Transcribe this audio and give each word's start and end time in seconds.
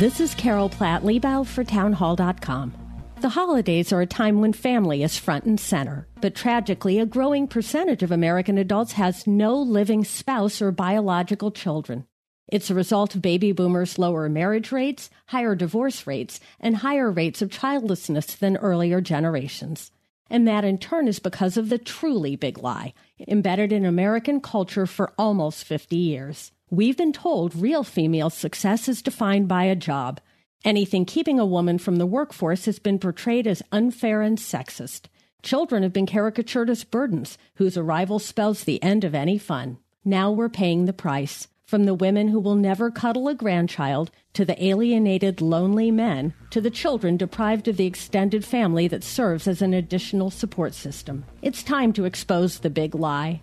This 0.00 0.18
is 0.18 0.34
Carol 0.34 0.68
Platt 0.68 1.04
Liebau 1.04 1.46
for 1.46 1.62
Townhall.com. 1.62 2.74
The 3.20 3.28
holidays 3.28 3.92
are 3.92 4.00
a 4.00 4.06
time 4.06 4.40
when 4.40 4.52
family 4.52 5.04
is 5.04 5.16
front 5.16 5.44
and 5.44 5.58
center, 5.58 6.08
but 6.20 6.34
tragically, 6.34 6.98
a 6.98 7.06
growing 7.06 7.46
percentage 7.46 8.02
of 8.02 8.10
American 8.10 8.58
adults 8.58 8.94
has 8.94 9.24
no 9.28 9.54
living 9.54 10.02
spouse 10.02 10.60
or 10.60 10.72
biological 10.72 11.52
children. 11.52 12.08
It's 12.48 12.70
a 12.70 12.74
result 12.74 13.14
of 13.14 13.22
baby 13.22 13.52
boomers' 13.52 13.96
lower 13.96 14.28
marriage 14.28 14.72
rates, 14.72 15.10
higher 15.26 15.54
divorce 15.54 16.08
rates, 16.08 16.40
and 16.58 16.78
higher 16.78 17.08
rates 17.08 17.40
of 17.40 17.52
childlessness 17.52 18.34
than 18.34 18.56
earlier 18.56 19.00
generations. 19.00 19.92
And 20.28 20.48
that 20.48 20.64
in 20.64 20.78
turn 20.78 21.06
is 21.06 21.20
because 21.20 21.56
of 21.56 21.68
the 21.68 21.78
truly 21.78 22.34
big 22.34 22.58
lie, 22.58 22.94
embedded 23.28 23.72
in 23.72 23.84
American 23.84 24.40
culture 24.40 24.86
for 24.86 25.14
almost 25.16 25.62
50 25.62 25.94
years. 25.94 26.50
We've 26.74 26.96
been 26.96 27.12
told 27.12 27.54
real 27.54 27.84
female 27.84 28.30
success 28.30 28.88
is 28.88 29.00
defined 29.00 29.46
by 29.46 29.62
a 29.62 29.76
job. 29.76 30.20
Anything 30.64 31.04
keeping 31.04 31.38
a 31.38 31.46
woman 31.46 31.78
from 31.78 31.98
the 31.98 32.06
workforce 32.06 32.64
has 32.64 32.80
been 32.80 32.98
portrayed 32.98 33.46
as 33.46 33.62
unfair 33.70 34.22
and 34.22 34.38
sexist. 34.38 35.02
Children 35.40 35.84
have 35.84 35.92
been 35.92 36.04
caricatured 36.04 36.68
as 36.68 36.82
burdens, 36.82 37.38
whose 37.58 37.76
arrival 37.76 38.18
spells 38.18 38.64
the 38.64 38.82
end 38.82 39.04
of 39.04 39.14
any 39.14 39.38
fun. 39.38 39.78
Now 40.04 40.32
we're 40.32 40.48
paying 40.48 40.86
the 40.86 40.92
price. 40.92 41.46
From 41.64 41.84
the 41.84 41.94
women 41.94 42.26
who 42.26 42.40
will 42.40 42.56
never 42.56 42.90
cuddle 42.90 43.28
a 43.28 43.36
grandchild, 43.36 44.10
to 44.32 44.44
the 44.44 44.60
alienated, 44.62 45.40
lonely 45.40 45.92
men, 45.92 46.34
to 46.50 46.60
the 46.60 46.70
children 46.70 47.16
deprived 47.16 47.68
of 47.68 47.76
the 47.76 47.86
extended 47.86 48.44
family 48.44 48.88
that 48.88 49.04
serves 49.04 49.46
as 49.46 49.62
an 49.62 49.74
additional 49.74 50.28
support 50.28 50.74
system. 50.74 51.24
It's 51.40 51.62
time 51.62 51.92
to 51.92 52.04
expose 52.04 52.58
the 52.58 52.68
big 52.68 52.96
lie 52.96 53.42